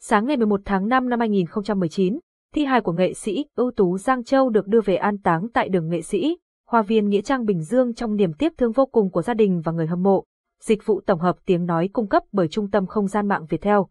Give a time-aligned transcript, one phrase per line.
[0.00, 2.18] Sáng ngày 11 tháng 5 năm 2019,
[2.54, 5.68] thi hài của nghệ sĩ ưu tú Giang Châu được đưa về an táng tại
[5.68, 9.10] đường nghệ sĩ, Hoa viên Nghĩa Trang Bình Dương trong niềm tiếc thương vô cùng
[9.10, 10.24] của gia đình và người hâm mộ.
[10.62, 13.62] Dịch vụ tổng hợp tiếng nói cung cấp bởi Trung tâm Không gian mạng Việt
[13.62, 13.88] Theo.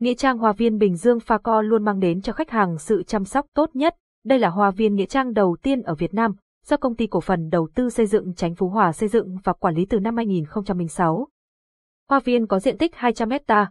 [0.00, 3.02] Nghĩa trang Hoa viên Bình Dương Pha Co luôn mang đến cho khách hàng sự
[3.02, 3.96] chăm sóc tốt nhất.
[4.24, 6.34] Đây là hoa viên nghĩa trang đầu tiên ở Việt Nam,
[6.66, 9.52] do công ty cổ phần đầu tư xây dựng Chánh Phú Hòa xây dựng và
[9.52, 11.28] quản lý từ năm 2006.
[12.08, 13.70] Hoa viên có diện tích 200 hecta,